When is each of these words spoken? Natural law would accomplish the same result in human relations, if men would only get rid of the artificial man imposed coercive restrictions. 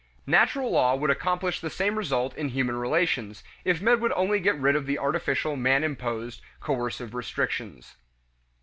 Natural 0.25 0.71
law 0.71 0.95
would 0.95 1.11
accomplish 1.11 1.59
the 1.59 1.69
same 1.69 1.95
result 1.95 2.35
in 2.35 2.49
human 2.49 2.75
relations, 2.75 3.43
if 3.63 3.83
men 3.83 3.99
would 3.99 4.11
only 4.13 4.39
get 4.39 4.57
rid 4.57 4.75
of 4.75 4.87
the 4.87 4.97
artificial 4.97 5.55
man 5.55 5.83
imposed 5.83 6.41
coercive 6.59 7.13
restrictions. 7.13 7.97